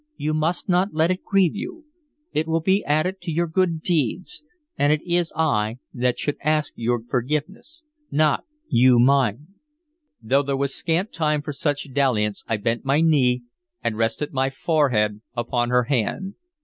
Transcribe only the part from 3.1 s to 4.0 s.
to your good